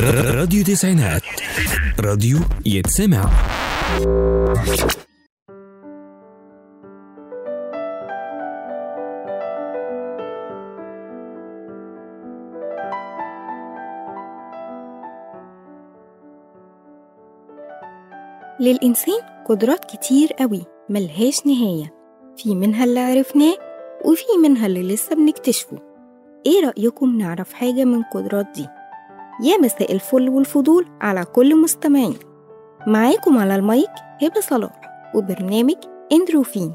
[0.00, 1.22] راديو تسعينات.
[2.00, 3.30] راديو يتسمع.
[18.60, 19.14] للإنسان
[19.48, 21.94] قدرات كتير قوي ملهاش نهاية.
[22.36, 23.54] في منها اللي عرفناه
[24.04, 25.78] وفي منها اللي لسه بنكتشفه.
[26.46, 28.68] إيه رأيكم نعرف حاجة من القدرات دي؟
[29.40, 32.16] يا مساء الفل والفضول على كل مستمعين.
[32.86, 33.90] معاكم على المايك
[34.22, 34.80] هبة صلاح
[35.14, 35.76] وبرنامج
[36.12, 36.74] اندروفين.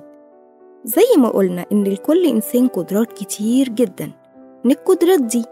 [0.83, 4.11] زي ما قلنا إن لكل إنسان قدرات كتير جدا.
[4.63, 5.45] من القدرات دي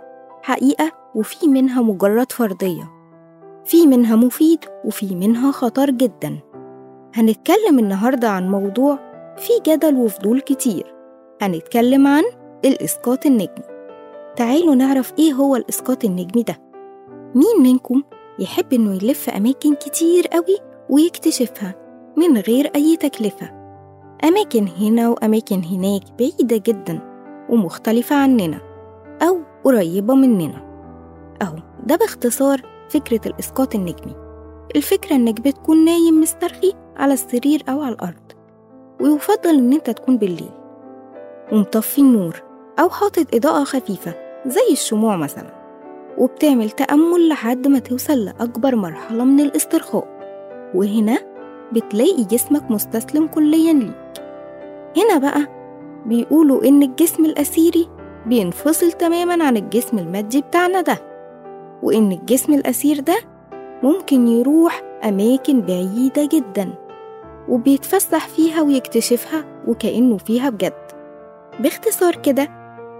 [0.44, 2.92] حقيقة وفي منها مجرد فرضية.
[3.66, 6.40] في منها مفيد وفي منها خطر جدا.
[7.14, 9.00] هنتكلم النهاردة عن موضوع
[9.38, 10.96] فيه جدل وفضول كتير.
[11.42, 12.24] هنتكلم عن
[12.66, 13.66] الإسقاط النجمي.
[14.36, 16.65] تعالوا نعرف إيه هو الإسقاط النجمي ده.
[17.36, 18.04] مين منكم
[18.40, 20.58] يحب إنه يلف أماكن كتير قوي
[20.90, 21.76] ويكتشفها
[22.18, 23.52] من غير أي تكلفة؟
[24.24, 27.00] أماكن هنا وأماكن هناك بعيدة جدا
[27.50, 28.60] ومختلفة عننا
[29.22, 30.66] أو قريبة مننا.
[31.42, 34.16] أهو ده باختصار فكرة الإسقاط النجمي.
[34.76, 38.32] الفكرة إنك بتكون نايم مسترخي على السرير أو على الأرض
[39.02, 40.52] ويفضل إن أنت تكون بالليل.
[41.52, 42.44] ومطفي النور
[42.80, 44.14] أو حاطط إضاءة خفيفة
[44.46, 45.65] زي الشموع مثلا.
[46.18, 50.08] وبتعمل تأمل لحد ما توصل لأكبر مرحلة من الاسترخاء.
[50.76, 51.18] وهنا
[51.74, 54.24] بتلاقي جسمك مستسلم كليا ليك.
[54.98, 55.48] هنا بقى
[56.06, 57.88] بيقولوا إن الجسم الأسيري
[58.26, 60.98] بينفصل تماما عن الجسم المادي بتاعنا ده
[61.84, 63.16] وإن الجسم الأسير ده
[63.84, 66.70] ممكن يروح أماكن بعيدة جدا
[67.50, 70.74] وبيتفسح فيها ويكتشفها وكأنه فيها بجد.
[71.60, 72.48] باختصار كده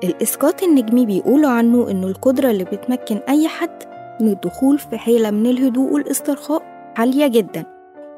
[0.06, 3.84] الإسقاط النجمي بيقولوا عنه إنه القدرة اللي بتمكن أي حد
[4.22, 6.62] من الدخول في حالة من الهدوء والاسترخاء
[6.98, 7.66] عالية جدا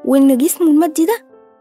[0.04, 1.18] وإن جسمه المادي ده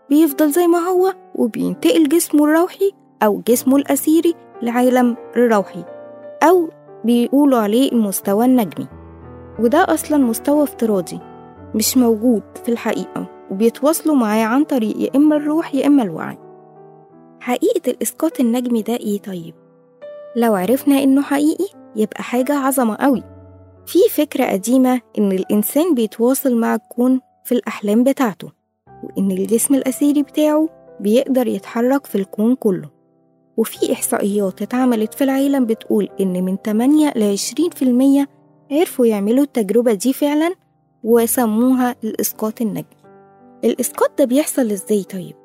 [0.09, 2.91] بيفضل زي ما هو وبينتقل جسمه الروحي
[3.23, 5.83] أو جسمه الأسيري لعالم الروحي
[6.43, 6.69] أو
[7.05, 8.87] بيقولوا عليه المستوى النجمي
[9.59, 11.19] وده أصلا مستوى افتراضي
[11.75, 16.37] مش موجود في الحقيقة وبيتواصلوا معاه عن طريق يا إما الروح يا إما الوعي
[17.39, 19.53] حقيقة الإسقاط النجمي ده إيه طيب؟
[20.37, 23.23] لو عرفنا إنه حقيقي يبقى حاجة عظمة قوي.
[23.85, 28.51] في فكرة قديمة إن الإنسان بيتواصل مع الكون في الأحلام بتاعته
[29.03, 32.89] وإن الجسم الأسيري بتاعه بيقدر يتحرك في الكون كله.
[33.57, 38.27] وفي إحصائيات اتعملت في العالم بتقول إن من 8 ل 20%
[38.71, 40.53] عرفوا يعملوا التجربة دي فعلا
[41.03, 42.97] وسموها الإسقاط النجمي.
[43.63, 45.35] الإسقاط ده بيحصل إزاي طيب؟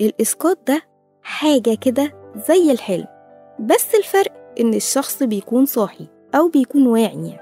[0.00, 0.82] الإسقاط ده
[1.22, 2.12] حاجة كده
[2.48, 3.15] زي الحلم.
[3.60, 7.38] بس الفرق إن الشخص بيكون صاحي أو بيكون واعي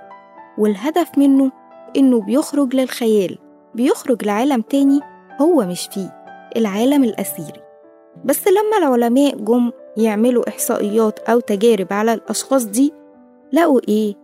[0.59, 1.53] والهدف منه
[1.97, 3.39] إنه بيخرج للخيال
[3.75, 5.01] بيخرج لعالم تاني
[5.41, 6.25] هو مش فيه
[6.57, 7.61] العالم الأسيري.
[8.25, 12.93] بس لما العلماء جم يعملوا إحصائيات أو تجارب على الأشخاص دي
[13.53, 14.15] لقوا إيه؟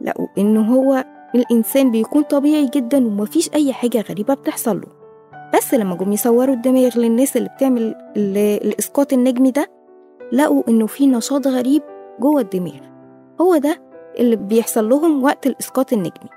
[0.00, 1.04] لقوا إنه هو
[1.34, 4.86] الإنسان بيكون طبيعي جدا ومفيش أي حاجة غريبة بتحصل له.
[5.54, 7.82] بس لما جم يصوروا الدماغ للناس اللي بتعمل
[8.16, 9.70] ال- الإسقاط النجمي ده
[10.32, 11.82] لقوا إنه في نشاط غريب
[12.20, 12.80] جوه الدماغ.
[13.40, 13.82] هو ده
[14.18, 16.30] اللي بيحصل لهم وقت الإسقاط النجمي.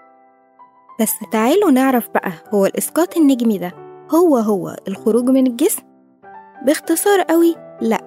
[1.01, 3.71] بس تعالوا نعرف بقى هو الإسقاط النجمي ده
[4.15, 5.81] هو هو الخروج من الجسم؟
[6.65, 8.01] باختصار قوي لأ.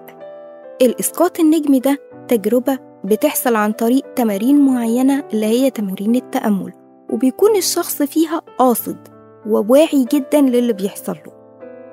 [0.82, 6.72] الإسقاط النجمي ده تجربة بتحصل عن طريق تمارين معينة اللي هي تمارين التأمل
[7.12, 9.08] وبيكون الشخص فيها قاصد
[9.46, 11.32] وواعي جدا للي بيحصل له.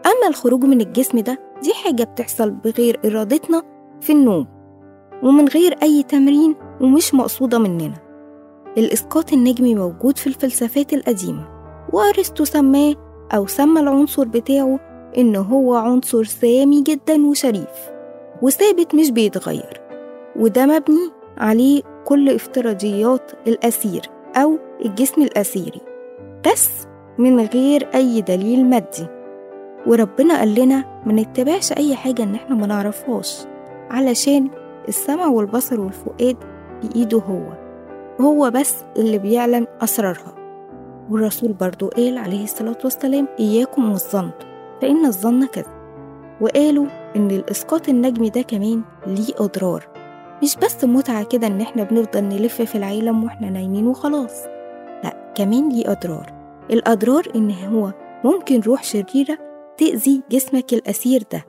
[0.05, 3.63] أما الخروج من الجسم ده دي حاجة بتحصل بغير إرادتنا
[4.01, 4.47] في النوم
[5.23, 7.93] ومن غير أي تمرين ومش مقصودة مننا.
[8.77, 11.47] الإسقاط النجمي موجود في الفلسفات القديمة
[11.93, 12.95] وأرسطو سماه
[13.35, 14.79] أو سمى العنصر بتاعه
[15.17, 17.91] إن هو عنصر سامي جدا وشريف
[18.41, 19.81] وثابت مش بيتغير.
[20.35, 24.01] وده مبني عليه كل افتراضيات الأسير
[24.35, 25.81] أو الجسم الأسيري
[26.51, 26.69] بس
[27.17, 29.07] من غير أي دليل مادي.
[29.87, 33.50] وربنا قال لنا ما نتبعش أي حاجة إن إحنا ما نعرفهاش.
[33.91, 34.49] علشان
[34.87, 36.37] السمع والبصر والفؤاد
[36.83, 37.43] بإيده هو.
[38.21, 40.35] هو بس اللي بيعلم أسرارها.
[41.09, 44.29] والرسول برضو قال عليه الصلاة والسلام إياكم والظن
[44.81, 45.81] فإن الظن كذب.
[46.41, 46.85] وقالوا
[47.15, 49.87] إن الإسقاط النجمي ده كمان ليه أضرار.
[50.43, 54.43] مش بس متعة كده إن إحنا بنفضل نلف في العالم وإحنا نايمين وخلاص
[55.03, 56.33] لأ كمان ليه أضرار.
[56.71, 57.91] الأضرار إن هو
[58.23, 59.37] ممكن روح شريرة
[59.77, 61.45] تأذي جسمك الأسير ده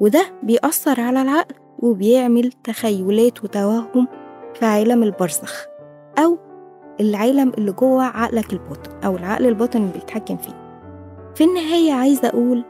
[0.00, 1.54] وده بيأثر على العقل.
[1.78, 4.08] وبيعمل تخيلات وتوهم
[4.54, 5.66] في عالم البرزخ
[6.18, 6.38] أو
[7.00, 10.66] العالم اللي جوه عقلك الباطن أو العقل الباطن اللي بيتحكم فيه.
[11.34, 12.64] في النهاية عايزة أقول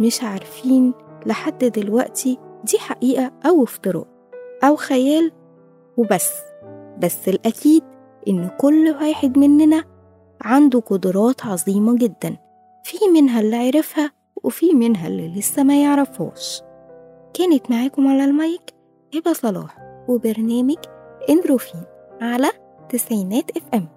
[0.00, 0.94] مش عارفين
[1.26, 4.06] لحد دلوقتي دي حقيقة أو افتراء
[4.64, 5.32] أو خيال
[5.96, 6.32] وبس.
[6.98, 7.82] بس الأكيد
[8.28, 9.84] إن كل واحد مننا
[10.42, 12.36] عنده قدرات عظيمة جدا
[12.84, 14.10] في منها اللي عرفها
[14.44, 16.62] وفي منها اللي لسه ما يعرفهاش.
[17.34, 18.74] كانت معاكم على المايك
[19.14, 20.76] هبة صلاح وبرنامج
[21.30, 21.82] إندروفين
[22.20, 22.50] على
[22.88, 23.88] تسعينات إف إم.